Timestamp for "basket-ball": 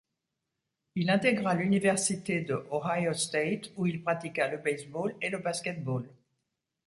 5.37-6.09